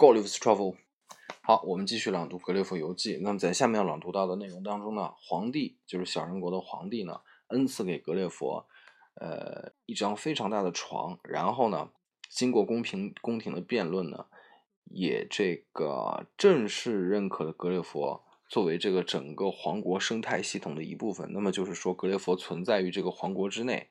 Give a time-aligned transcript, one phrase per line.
[0.00, 0.76] g o l i v e s Travel。
[1.42, 3.18] 好，我们继续朗读《格列佛游记》。
[3.20, 8.66] 那么在下面要朗读到的内容当中呢，皇帝就是小人国的皇帝呢，恩赐给格列佛，
[9.16, 11.18] 呃，一张非常大的床。
[11.22, 11.90] 然后呢，
[12.30, 14.24] 经过公平宫廷的辩论呢，
[14.84, 21.30] 也这个正式认可了格列佛作为这个整个皇国生态系统的一部分。
[21.34, 23.90] 那么就是说，格列佛存在于这个皇国之内。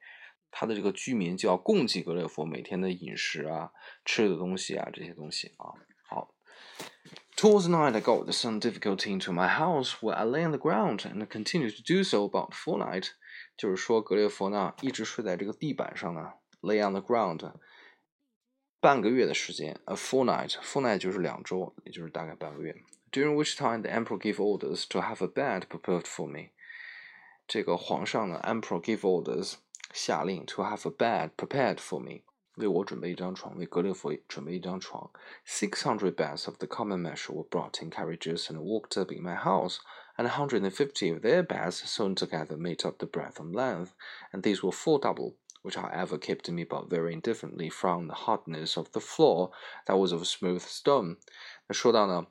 [0.52, 3.71] 他的这个居民就要供给格列佛每天的饮食啊、
[4.04, 5.78] 吃的东西啊这些东西啊。
[6.79, 6.84] 好，
[7.36, 11.26] Towards night I got some difficulty into my house where I lay on the ground and
[11.26, 13.08] continued to do so about fortnight。
[13.57, 17.54] 就是说格列佛呢一直睡在这个地板上呢，lay on the ground，
[18.81, 22.75] 半个月的时间，a fortnight，fortnight 就是两周，也就是大概半个月。
[23.13, 26.50] During which time the emperor gave orders to have a bed prepared for me。
[27.46, 29.54] 这个皇上呢，emperor give orders。
[29.93, 32.22] 下令 to have a bed prepared for me，
[32.58, 35.11] 为我准备一张床，为格列佛准备一张床。
[35.47, 39.36] Six hundred beds of the common measure were brought in carriages and walked up in my
[39.36, 39.78] house,
[40.16, 43.55] and a hundred and fifty of their beds sewn together made up the breadth and
[43.55, 43.92] length,
[44.33, 48.77] and these were four double, which however kept me but very indifferently from the hardness
[48.77, 49.50] of the floor
[49.86, 51.16] that was of smooth stone。
[51.66, 52.27] 那说到呢。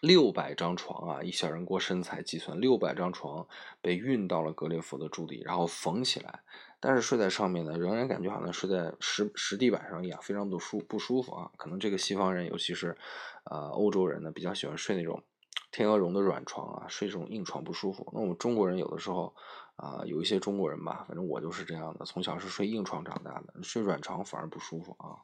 [0.00, 3.48] 六百张床啊，以小人国身材计算，六百张床
[3.80, 6.44] 被运到了格列佛的驻地，然后缝起来。
[6.85, 11.49] 但是睡在上面呢，仍然感觉好像睡在石石地板上一样，非常的舒不舒服啊。
[11.55, 12.97] 可能这个西方人，尤其是
[13.45, 15.23] 呃欧洲人呢，比较喜欢睡那种
[15.71, 18.11] 天鹅绒的软床啊，睡这种硬床不舒服。
[18.11, 19.33] 那我们中国人有的时候
[19.77, 25.23] 啊，有一些中国人吧，反正我就是这样的，从小是睡硬床长大的，睡软床反而不舒服啊。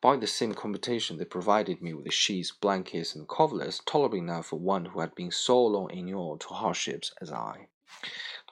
[0.00, 4.58] By the same computation, they provided me with sheets, blankets, and coverlets tolerable enough for
[4.60, 7.68] one who had been so long inured to hardships as I.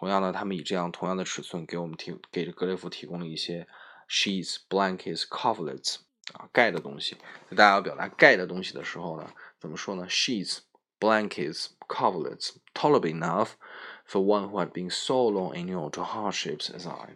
[0.02, 3.67] 同样呢，他们以这样同样的尺寸给我们提给格列佛提供了一些
[4.09, 5.98] sheets, blankets, coverlets
[6.34, 7.17] 啊盖的东西。
[7.52, 10.08] 大家要表达盖的东西的时候呢，怎么说呢？
[10.08, 10.59] sheets,
[11.00, 13.52] blankets, coverlets tolerable enough
[14.08, 17.16] for one who had been so long inured to hardships as I.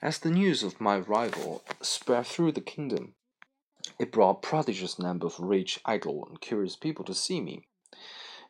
[0.00, 3.14] As the news of my arrival spread through the kingdom,
[3.98, 7.64] It brought prodigious number of rich, idle, and curious people to see me。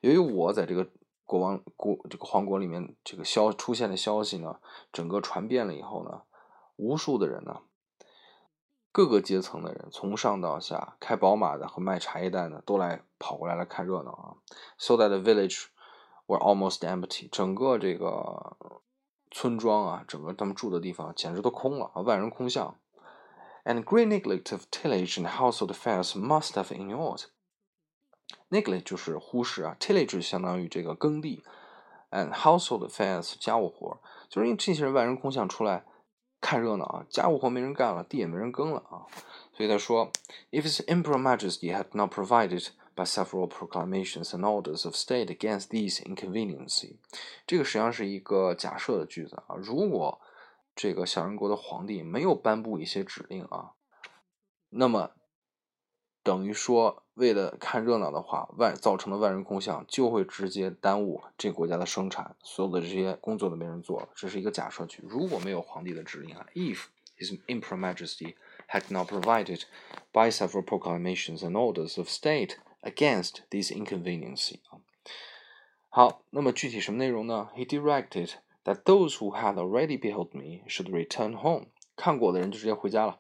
[0.01, 0.89] 由于我在这个
[1.26, 4.60] 国王国这个皇国里面这个消出现的消息呢，
[4.94, 6.22] 整个传遍了以后呢，
[6.76, 7.62] 无数的人呢，
[8.92, 14.38] 各个阶层的人，从上到下，开宝马的和卖茶叶蛋的都来跑过来来看热闹啊。
[14.78, 15.66] So that the village
[16.28, 17.28] were almost empty。
[17.30, 18.56] 整个这个
[19.32, 22.78] 村庄啊，整个他们住的地方简直都空了啊，万人空巷。
[23.66, 27.26] and great neglect of tillage and household affairs must have endured.
[28.50, 31.44] Neglect 就是忽视啊，tillage 相当于这个耕地
[32.12, 34.00] ，and household affairs 家务活，
[34.30, 35.86] 就是因为这些人万人空巷出来
[36.40, 39.06] 看热闹啊，家务活没人干了，地也没人耕了啊，
[39.54, 40.12] 所以他说
[40.52, 46.02] ，If His Emperor Majesty had not provided by several proclamations and orders of state against these
[46.04, 46.98] inconveniences，
[47.46, 50.22] 这个实际上是一个假设的句子啊，如果
[50.76, 53.72] 这个小人国的皇帝没有颁布一些指令啊，
[54.70, 55.12] 那么
[56.26, 64.10] 等于说为了看热闹的话，万造成的万人空巷就会直接耽误这国家的生产，所有的这些工作都没人做了。
[64.16, 65.04] 这是一个假设句。
[65.08, 66.86] 如果没有皇帝的指令啊，If
[67.20, 68.34] His Imperial Majesty
[68.72, 69.66] had not provided
[70.12, 74.82] by several proclamations and orders of state against these inconveniences 啊，
[75.90, 78.32] 好，那么具体什么内容呢？He directed
[78.64, 81.68] that those who had already beheld me should return home.
[81.96, 83.20] 看过的人就直接回家了。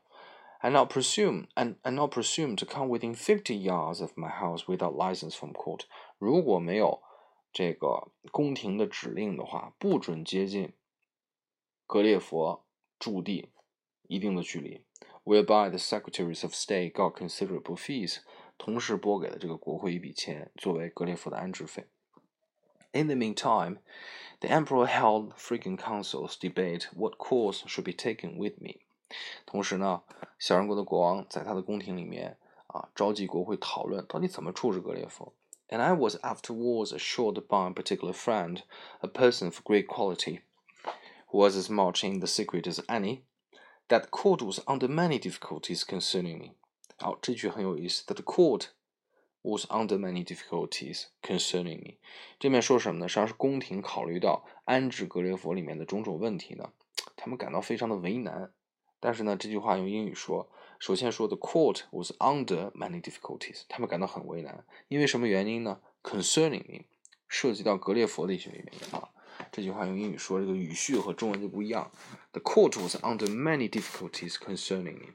[0.64, 4.66] And not presume and and not presume to come within fifty yards of my house
[4.66, 5.86] without license from court.
[6.18, 7.00] 如果没有
[7.52, 10.74] 这个宫廷的指令的话，不准接近
[11.86, 12.66] 格列佛
[12.98, 13.48] 驻地
[14.08, 14.84] 一定的距离。
[15.24, 18.18] Whereby the secretaries of state got considerable fees.
[18.58, 21.86] 同时拨给了这个国会一笔钱，作为格列佛的安置费。
[22.92, 23.78] In the meantime,
[24.40, 28.80] the emperor held frequent councils, debate what course should be taken with me.
[29.46, 30.02] 同时呢，
[30.38, 32.38] 小人国的国王在他的宫廷里面
[32.68, 35.34] 啊，召集国会讨论到底怎么处置格列佛。
[35.68, 38.62] And I was afterwards assured by a particular friend,
[39.00, 40.40] a person of great quality,
[41.28, 43.20] who was as much in the secret as any,
[43.88, 46.54] that the court was under many difficulties concerning me.
[46.96, 48.04] 好，这句很有意思。
[48.06, 48.70] That the court
[49.42, 51.98] was under many difficulties concerning me。
[52.38, 53.08] 这面说什么呢？
[53.08, 56.72] 实际上是宫廷考虑到安置格列佛里面的种种问题呢，
[57.16, 58.52] 他们感到非常的为难。
[59.05, 60.49] 但是呢，这句话用英语说，
[60.79, 66.85] 首先说 the court was under many difficulties，他们感到很为难，因为什么原因呢？Concerning me，
[67.27, 69.09] 涉及到格列佛的一些原因啊。
[69.51, 71.91] 这句话用英语说，这个语序和中文就不一样。
[72.31, 75.13] The court was under many difficulties concerning me.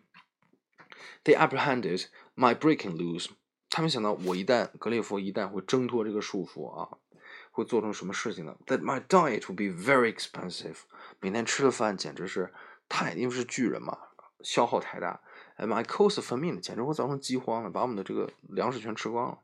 [1.25, 2.05] They apprehended
[2.37, 3.27] my breaking loose
[3.71, 6.99] 他们想到我一旦格列佛一旦会挣脱这个束缚啊，
[7.51, 10.77] 会做成什么事情呢？That my diet will be very expensive。
[11.19, 12.53] 每天吃的饭简直是
[12.90, 13.98] 太，因为是巨人嘛，
[14.42, 15.22] 消耗太大。
[15.58, 19.40] And my cost of famine 简直会造成饥荒了，把我们的这个粮食全吃光了。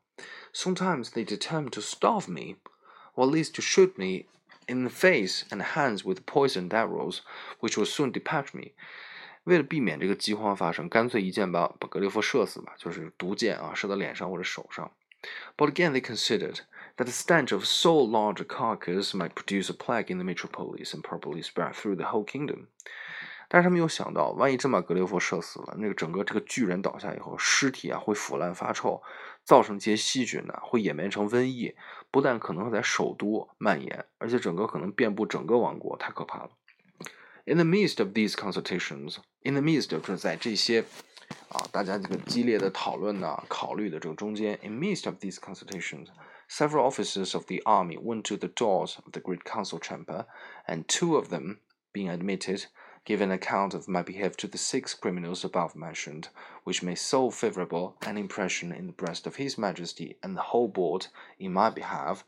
[0.53, 2.57] Sometimes they determine to starve me,
[3.15, 4.27] or at least to shoot me
[4.67, 7.19] in the face and hands with poisoned arrows,
[7.59, 8.71] which will soon depatch me.
[9.45, 14.91] 为了避免这个饥荒发生，干脆一箭把把格列佛射死吧，就是毒箭啊，射到脸上或者手上。
[15.55, 16.59] But again, they considered
[16.97, 20.93] that the stench of so large a carcass might produce a plague in the metropolis
[20.93, 22.67] and probably spread through the whole kingdom.
[23.48, 29.02] 但是他们又想到，万一真把格列佛射死了，那个整个这个巨人倒下以后，尸体啊会腐烂发臭，
[29.44, 31.74] 造成这些细菌呢会演变成瘟疫，
[32.10, 36.50] 不但可能会在首都蔓延，而且整个可能遍布整个王国，太可怕了。
[37.44, 40.84] In the midst of these consultations, in the midst 就是在这些
[41.48, 46.08] 啊大家这个激烈的讨论呢、考虑的这个中间，in the midst of these consultations,
[46.48, 50.26] several officers of the army went to the doors of the great council chamber,
[50.66, 51.58] and two of them,
[51.92, 52.64] being admitted,
[53.05, 56.29] gave an account of my behaviour to the six criminals above mentioned,
[56.63, 60.67] which made so favourable an impression in the breast of His Majesty and the whole
[60.67, 61.07] board
[61.39, 62.23] in my behalf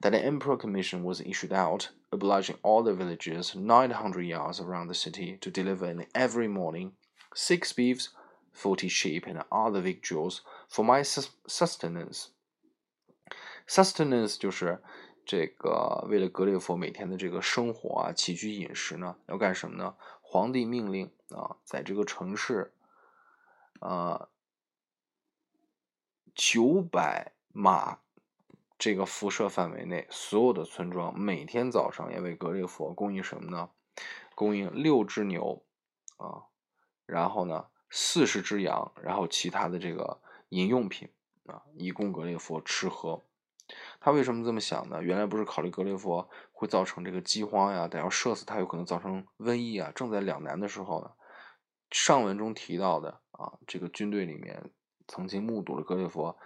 [0.00, 4.94] that an emperor commission was issued out, obliging all the villagers 900 yards around the
[4.94, 6.92] city to deliver in every morning
[7.34, 8.10] six beeves,
[8.52, 12.28] 40 sheep, and other victuals for my sustenance.
[13.66, 14.78] Sustenance 就是
[15.26, 19.94] 这个为了格列佛每天的这个生活啊、起居饮食呢，要干什么呢？
[20.31, 22.71] 皇帝命令啊，在这个城市，
[23.79, 24.29] 呃，
[26.35, 27.97] 九百码。
[28.77, 33.71] 这个辐射范围内，所有的村庄每天早上要为格列佛供应什么呢？
[34.35, 35.65] 供应六只牛
[36.15, 36.45] 啊，
[37.05, 41.09] 然后呢四十只羊，然后其他的这个饮用品
[41.47, 43.21] 啊，以供格列佛吃喝。
[43.99, 45.01] 他为什么这么想呢？
[45.01, 49.91] 原来不是考虑格列佛会造成这个饥荒呀，得要射死他，有可能造成瘟疫啊。
[49.95, 51.11] 正在两难的时候呢，
[51.91, 54.71] 上文中提到的啊，这个军队里面
[55.07, 56.37] 曾经目睹了格列佛。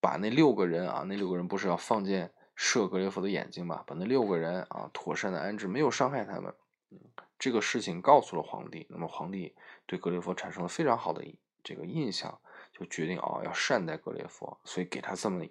[0.00, 3.82] 把那六个人啊，那六个人不是要放箭射格列佛的眼睛嘛？
[3.84, 6.54] 把那六个人啊妥善的安置，没有伤害他们。
[7.36, 9.56] 这个事情告诉了皇帝，那么皇帝
[9.86, 11.24] 对格列佛产生了非常好的
[11.64, 12.40] 这个印象，
[12.77, 15.45] 就决定啊要善待格列佛，所以给他这么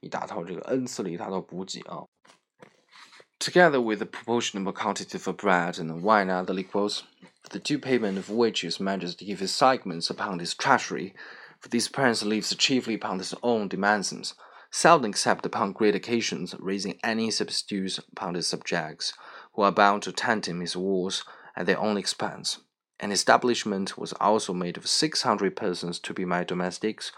[0.00, 2.06] 一大套这个恩赐了一大套补给啊。
[3.40, 7.02] Together with the proportionable quantity of bread and wine and other liquids,
[7.50, 11.14] the due payment of which His Majesty gives assignments upon his treasury.
[11.60, 14.34] for these parents lives chiefly upon his own demands,
[14.70, 19.12] seldom except upon great occasions, raising any substitutes upon his subjects,
[19.54, 21.24] who are bound to tend him his wars
[21.56, 22.60] at their own expense.
[22.99, 27.11] An establishment was also made of six hundred persons to be my domestics,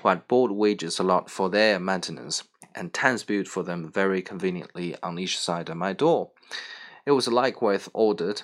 [0.00, 2.44] who had board wages allotted for their maintenance,
[2.74, 6.30] and tents built for them very conveniently on each side of my door.
[7.04, 8.42] It was likewise ordered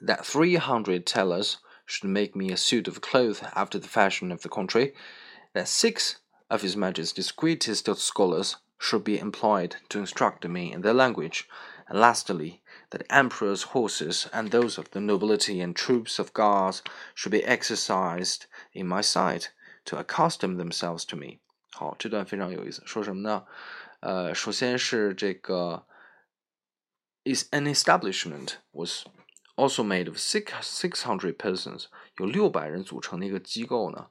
[0.00, 4.42] that three hundred tellers should make me a suit of clothes after the fashion of
[4.42, 4.92] the country,
[5.54, 6.18] that six
[6.50, 11.48] of His Majesty's greatest scholars should be employed to instruct me in their language,
[11.88, 16.81] and lastly, that the emperor's horses and those of the nobility and troops of guards
[17.15, 19.49] should be exercised in my sight
[19.85, 21.39] to accustom themselves to me。
[21.71, 23.45] 好，这段非常有意思，说什么呢？
[24.01, 25.85] 呃，首先是这个，
[27.23, 29.05] is an establishment was
[29.55, 31.85] also made of six six hundred persons，
[32.17, 34.07] 有六百人组成的一个机构呢，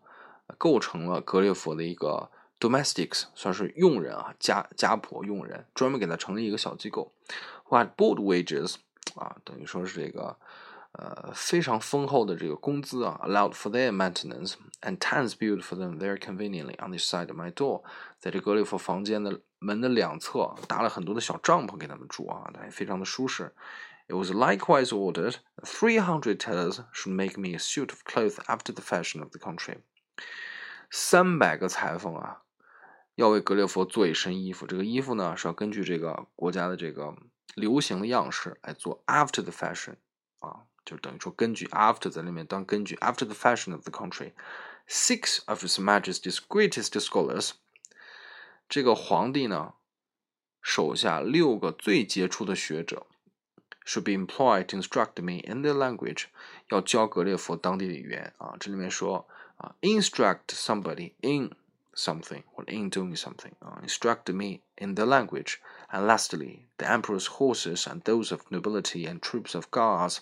[0.59, 7.15] 构成了格列佛的一个 domestics，算是佣人啊，家家婆佣人，专门给他成立一个小机构。
[7.69, 8.77] What board wages
[9.15, 10.37] 啊，等于说是这个
[10.93, 17.51] 呃非常丰厚的这个工资啊，allowed for their maintenance and tents built for them very conveniently on the side of my
[17.53, 17.83] door，
[18.19, 23.55] 在这格列佛房间的门的两侧搭了很多的小帐篷给他们住啊，也非常的舒适。
[24.09, 28.73] It was likewise ordered that three hundred tailors should make me a suit of clothes after
[28.73, 29.79] the fashion of the country。
[30.91, 32.43] 三百个裁缝啊，
[33.15, 34.67] 要为格列佛做一身衣服。
[34.67, 37.15] 这个衣服呢，是要根据这个国家的这个
[37.56, 39.04] 流行的样式来做。
[39.06, 39.96] After the fashion，
[40.40, 44.34] 啊，就等于说根据 after 在里面当根据 after the fashion of the country。
[44.90, 47.52] Six of His Majesty's greatest scholars，
[48.70, 49.74] 这个皇帝呢，
[50.62, 53.06] 手下六个最杰出的学者。
[53.88, 56.26] should be employed to instruct me in the language，
[56.70, 58.56] 要教格列佛当地的语言啊。
[58.60, 61.52] 这里面说啊，instruct somebody in
[61.98, 65.56] something 或者 in doing something 啊，instruct me in the language。
[65.90, 70.20] And lastly, the emperor's horses and those of nobility and troops of guards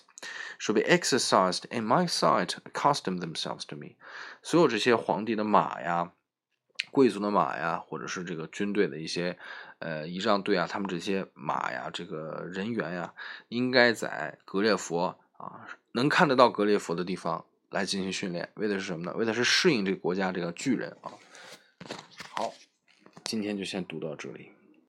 [0.58, 3.96] should be exercised in my sight, accustom themselves to me。
[4.42, 6.12] 所有这些皇帝的马呀，
[6.92, 9.36] 贵族的马呀，或者是这个军队的一些
[9.80, 13.12] 呃仪仗队啊，他们这些马呀，这个人员呀，
[13.48, 19.12] 应该在格列佛啊能看得到格列佛的地方来进行训练，为的是什么呢？
[19.16, 21.10] 为的是适应这个国家这个巨人啊。
[22.30, 22.52] 好，
[23.24, 24.55] 今天就先读到这里。